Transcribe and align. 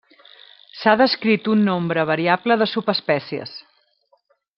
S'ha 0.77 0.93
descrit 1.01 1.49
un 1.55 1.61
nombre 1.67 2.05
variable 2.11 2.57
de 2.63 2.69
subespècies. 2.75 3.53